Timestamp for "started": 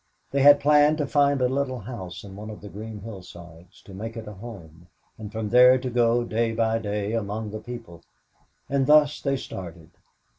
9.37-9.91